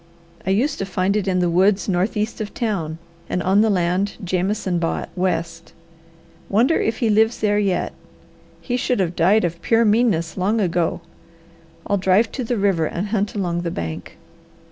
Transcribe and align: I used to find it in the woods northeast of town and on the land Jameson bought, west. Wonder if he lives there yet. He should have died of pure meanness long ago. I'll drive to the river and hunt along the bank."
I 0.47 0.49
used 0.49 0.79
to 0.79 0.85
find 0.87 1.15
it 1.15 1.27
in 1.27 1.41
the 1.41 1.47
woods 1.51 1.87
northeast 1.87 2.41
of 2.41 2.55
town 2.55 2.97
and 3.29 3.43
on 3.43 3.61
the 3.61 3.69
land 3.69 4.13
Jameson 4.23 4.79
bought, 4.79 5.09
west. 5.15 5.73
Wonder 6.49 6.81
if 6.81 6.97
he 7.05 7.09
lives 7.11 7.39
there 7.39 7.59
yet. 7.59 7.93
He 8.61 8.77
should 8.77 8.99
have 8.99 9.15
died 9.15 9.43
of 9.45 9.61
pure 9.61 9.85
meanness 9.85 10.37
long 10.37 10.59
ago. 10.59 11.01
I'll 11.85 11.97
drive 11.97 12.31
to 12.31 12.43
the 12.43 12.57
river 12.57 12.87
and 12.87 13.09
hunt 13.09 13.35
along 13.35 13.61
the 13.61 13.69
bank." 13.69 14.17